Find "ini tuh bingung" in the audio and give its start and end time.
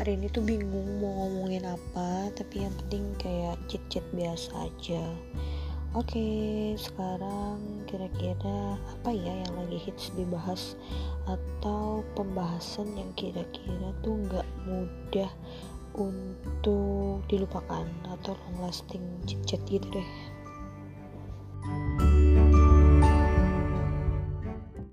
0.16-1.04